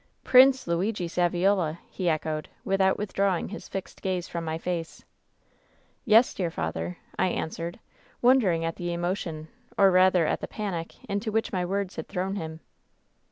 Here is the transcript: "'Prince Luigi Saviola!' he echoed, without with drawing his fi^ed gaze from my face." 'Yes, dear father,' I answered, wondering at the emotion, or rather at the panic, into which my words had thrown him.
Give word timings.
"'Prince 0.23 0.65
Luigi 0.65 1.07
Saviola!' 1.07 1.77
he 1.91 2.09
echoed, 2.09 2.49
without 2.65 2.97
with 2.97 3.13
drawing 3.13 3.49
his 3.49 3.69
fi^ed 3.69 4.01
gaze 4.01 4.27
from 4.27 4.43
my 4.43 4.57
face." 4.57 5.05
'Yes, 6.05 6.33
dear 6.33 6.49
father,' 6.49 6.97
I 7.19 7.27
answered, 7.27 7.79
wondering 8.19 8.65
at 8.65 8.77
the 8.77 8.91
emotion, 8.93 9.47
or 9.77 9.91
rather 9.91 10.25
at 10.25 10.41
the 10.41 10.47
panic, 10.47 10.95
into 11.07 11.31
which 11.31 11.53
my 11.53 11.63
words 11.63 11.97
had 11.97 12.07
thrown 12.07 12.35
him. 12.35 12.61